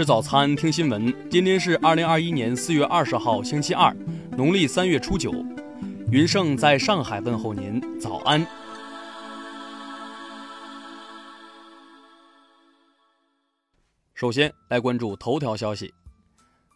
[0.00, 1.14] 吃早餐，听新闻。
[1.28, 3.94] 今天是二零二一年四月二十号，星期二，
[4.34, 5.30] 农历三月初九。
[6.10, 8.46] 云盛在上海问候您，早安。
[14.14, 15.92] 首先来关注头条消息。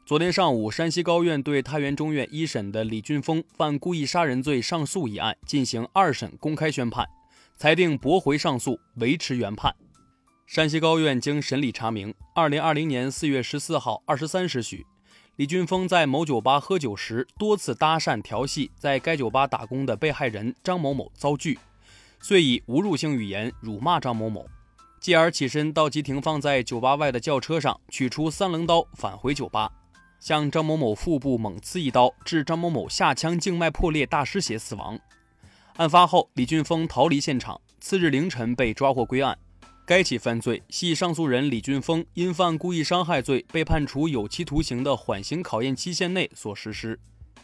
[0.05, 7.07] 昨天上午，山西高院对太原中院一审的李俊峰犯故意杀人罪上诉一案进行二审公开宣判，
[7.57, 9.75] 裁定驳回上诉，维持原判。
[10.47, 14.87] 山西高院经审理查明，二零二零年四月十四号二十三时许，
[15.37, 21.59] 李俊峰在某酒吧喝酒时，多次搭讪调戏在该酒吧打工的被害人张某某遭拒，
[22.21, 24.47] 遂以侮辱性语言辱骂张某某，
[25.01, 29.73] 继而起身到其停放在酒吧外的轿车上，取出三棱刀返回酒吧。
[30.21, 35.01] 向张某某腹部猛刺一刀，致张某某下腔静脉破裂，大失血死亡。
[35.77, 39.37] 案发后，李俊峰逃离现场，次日凌晨被抓获归案。
[39.87, 46.99] 该起犯罪系上诉人李俊峰因犯故意伤害罪被判处有期徒刑的缓刑考验期限内所实施。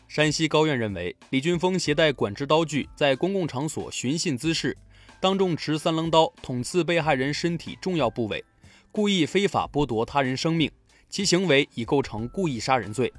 [0.08, 4.74] 山西高院认为，李俊峰携带管制刀具在公共场所寻衅滋事，
[5.20, 8.42] 当众持三棱刀捅刺被害人身体重要部位，
[8.90, 10.70] 故意非法剥夺他人生命。
[11.10, 13.12] 其行为已构成故意杀人罪。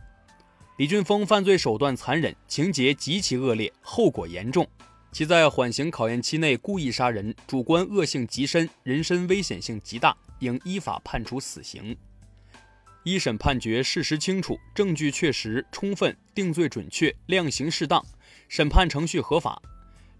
[0.77, 4.67] 李俊峰犯罪手段残忍，情节极其恶劣，后果严重。
[5.11, 11.95] 其在缓刑考验期内故意杀人，主观恶性极深，人身危险性极大，应依法判处死刑。
[13.03, 18.01] 一审判决事实清楚，证据确实充分，定罪准确，量刑适当，
[18.47, 19.61] 审判程序合法。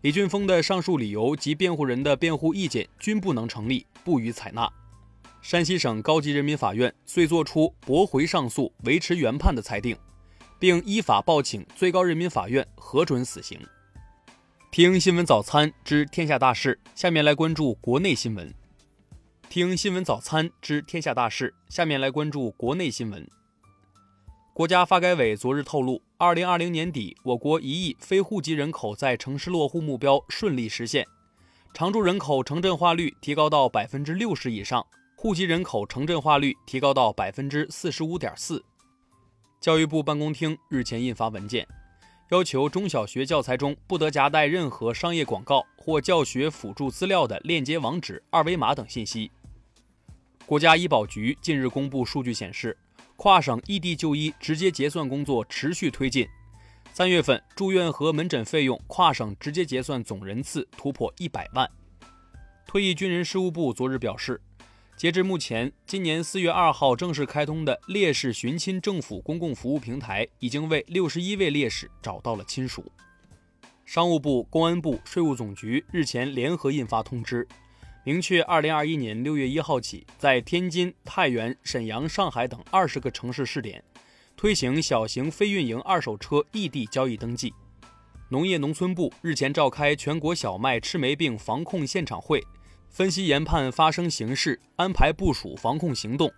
[0.02, 4.70] 李俊峰的上述理由及辩护人的辩护意见均不能成立，不予采纳。
[5.42, 9.96] 山西省高级人民法院遂作出驳回上诉、维持原判的裁定，
[10.60, 13.58] 并依法报请最高人民法院核准死刑。
[14.72, 18.54] 听新闻早餐知天下大事，下面来关注国内新闻。
[19.50, 23.30] 听新闻早餐知天下大事，下面来关注国内新闻。
[24.54, 31.06] 国家发改委昨日透露，二零二零年底，我国一亿非户籍人口在城市落户目标顺利实现，
[31.74, 34.88] 常住人口城镇化率提高到百分之六十以上。
[35.18, 38.64] 户籍人口城镇化率提高到百分之四十五点四。
[39.60, 41.68] 教育部办公厅日前印发文件，
[42.32, 49.30] 要求中小学教材中不得夹带任何商业广告或教学辅助资料的链接网址、二维码等信息。
[50.46, 52.78] 国家医保局近日公布数据显示，
[53.18, 56.26] 跨省异地就医直接结算工作持续推进。
[56.94, 61.70] 三月份住院和门诊费用跨省直接结算总人次突破一百万。
[62.66, 64.40] 退役军人事务部昨日表示。
[64.98, 72.86] 截至目前，今年四月二号正式开通的烈士寻亲政府公共服务平台，已经为六十一位烈士找到了亲属。
[73.84, 77.48] 商务部、公安部、税务总局日前联合印发通知，
[78.04, 83.84] 明确二零二一年六月一号起，在天津、太原、沈阳、上海等二十个城市试点，
[84.38, 87.52] 推行小型非运营二手车异地交易登记。
[88.30, 92.42] 农业农村部日前召开全国小麦赤霉病防控现场会。
[92.92, 96.30] 分析研判发生形势，安排部署防控行动。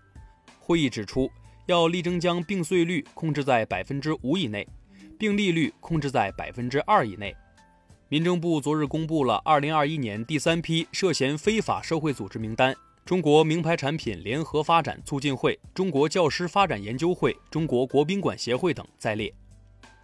[0.59, 1.27] 会议指出，
[1.65, 4.67] 要力争将病穗率控制在百分之五以内，
[5.17, 7.35] 病例率控制在百分之二以内。
[8.07, 19.33] 民政部昨日公布了二零二一年第三批涉嫌非法社会组织名单，中国名牌产品联合发展促进会、中国教师发展研究会、中国国宾馆协会等在列。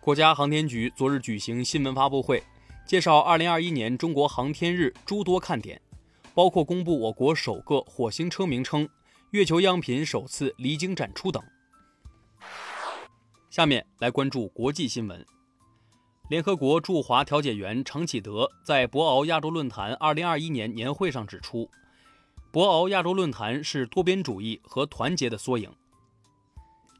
[0.01, 2.41] 国家航天局昨日举行新闻发布会，
[2.87, 5.79] 介绍二零二一年中国航天日诸多看点。
[6.33, 8.87] 包括公布我国首个火星车名称、
[9.31, 11.43] 月球样品首次离京展出等。
[13.49, 15.25] 下面来关注国际新闻。
[16.29, 21.67] 联合国驻华调解员程启德在博鳌亚洲论坛2021年年会上指出，
[22.51, 25.71] 博鳌亚洲论坛是多边主义和团结的缩影。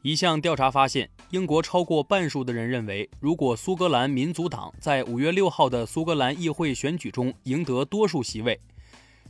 [0.02, 8.58] 一项调查发现，英国超过半数的人认为，如果苏格兰民族党在5月6号的苏格兰议会选举中赢得多数席位。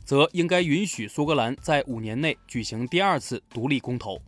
[0.03, 4.21] 则应该允许苏格兰在五年内举行第二次独立公投。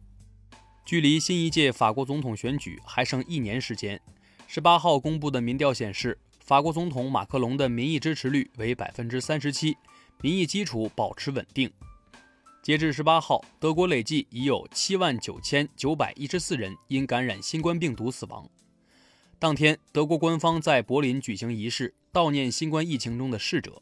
[0.86, 4.00] 距离新一届法国总统选举还剩一年时间，
[4.48, 9.78] 十八号公布的民调显示，法国总统马克龙的民意支持率为百分之三十七，
[10.22, 11.72] 民意基础保持稳定。
[12.62, 18.50] 截至十八号，德国累计已有七万九千九百一十四人因感染新冠病毒死亡。
[19.40, 23.82] 当天，德国官方在柏林举行仪式，悼念新冠疫情中的逝者。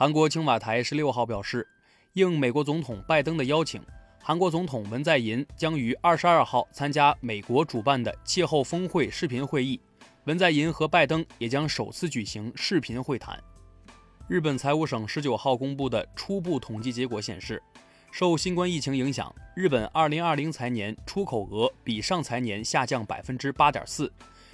[0.00, 1.66] 韩国青瓦台十六号表示，
[2.12, 3.82] 应美国总统拜登的邀请，
[4.22, 9.80] 韩国总统文在寅将于二十二号参加美国主办的气候峰会视频会议。
[10.26, 13.36] 文在寅和拜登也将首次举行视频会谈。
[14.28, 17.60] 日本财务省十九号公布的初步统计结果显示，
[18.12, 24.08] 受新冠疫情影响，日本2020财年出口额比上财年下降8.4%，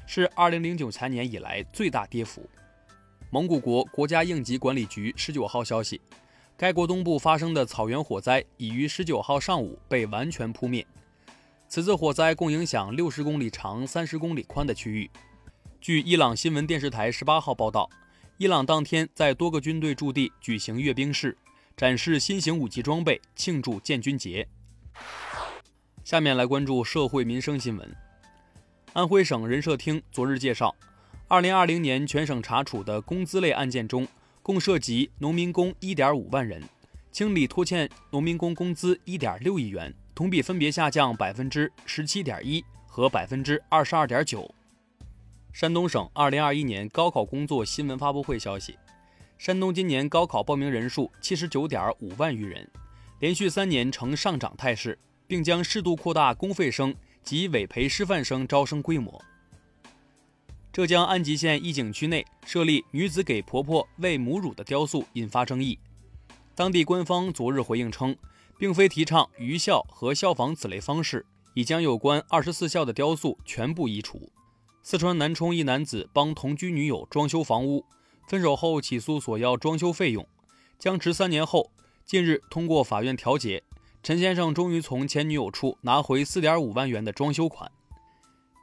[0.07, 2.49] 是2009财年以来最大跌幅。
[3.35, 6.01] 蒙古国国家应急管理局19号消息，
[6.57, 10.87] 该国东部发生的草原火灾已于19号上午被完全扑灭。
[11.67, 15.11] 此次火灾共影响60公里长、30公里宽的区域。
[15.81, 17.91] 据伊朗新闻电视台18号报道，
[18.37, 21.37] 伊朗当天在多个军队驻地举行阅兵式。
[21.77, 24.47] 展示新型武器装备，庆祝建军节。
[26.05, 27.97] 下面来关注社会民生新闻。
[28.93, 30.73] 安徽省人社厅昨日介绍，
[31.27, 34.07] 二零二零年全省查处的工资类案件中，
[34.43, 36.63] 共涉及农民工一点五万人，
[37.11, 44.55] 清理拖欠农民工工资一点六亿元，同比分别下降百分之十七点一和百分之二十二点九。
[45.51, 48.77] 山东省二零二一年高考工作新闻发布会消息。
[49.39, 52.69] 山东今年高考报名人数七十九点五万余人，
[53.21, 59.21] 连续三年呈上涨态势，并将适度扩大公费生及委培师范生招生规模。
[60.75, 65.79] 浙江安吉县一景区内设立女子给婆婆喂母乳的雕塑引发争议，
[66.57, 68.17] 当地官方昨日回应称，
[68.59, 71.25] 并非提倡愚孝和效仿此类方式，
[71.55, 74.29] 已将有关二十四孝的雕塑全部移除。
[74.83, 77.85] 四川南充一男子帮同居女友装修房屋。
[78.27, 80.27] 分手后起诉索要装修费用，
[80.81, 81.71] 僵持三年后，
[82.05, 83.63] 近日通过法院调解，
[84.03, 87.71] 陈先生终于从前女友处拿回四点五万元的装修款。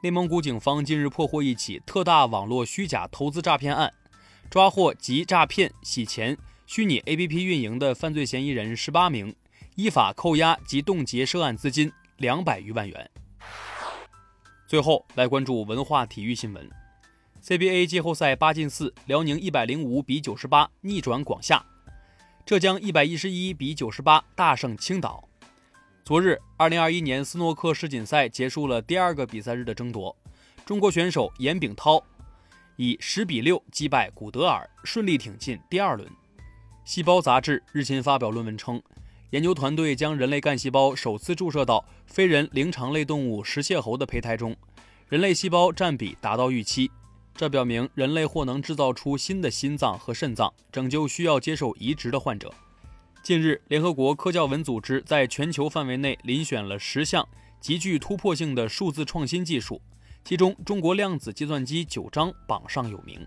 [0.04, 3.94] 内蒙古警方近日破获一起特大网络虚假投资诈骗案，
[4.50, 9.32] 抓获集诈骗、洗钱、虚拟 APP 运营的犯罪嫌疑人十八名，
[9.76, 13.08] 依法扣押及冻结涉案资金两百余万元。
[14.66, 16.68] 最后来关注文化体育新闻。
[17.40, 21.64] CBA 季后赛八进四，辽宁一百零五比九十八逆转广厦，
[22.44, 25.28] 浙江一百一十一比九十八大胜青岛。
[26.04, 30.14] 昨日，二零二一年斯诺克世锦赛结束了第二个比赛日的争夺，
[30.66, 32.02] 中国选手颜炳涛
[32.74, 36.10] 以十比六击败古德尔，顺利挺进第二轮。
[36.84, 38.82] 细胞杂志日前发表论文称，
[39.30, 44.56] 研究团队将人类干细胞首次注射到非人灵长类动物食蟹猴的胚胎中，
[45.08, 46.90] 人类细胞占比达到预期。
[47.36, 52.52] 这表明人类或能制造出新的心脏和肾脏，拯救需要接受移植的患者。
[53.22, 57.26] 近日，联合国科教文组织在全球范围内遴选了十项
[57.60, 59.80] 极具突破性的数字创新技术，
[60.24, 63.24] 其中中国量子计算机九章榜上有名。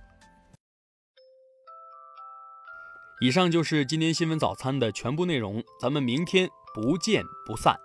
[3.21, 7.85] 以上就是今天新闻早餐的全部内容，咱们明天不见不散。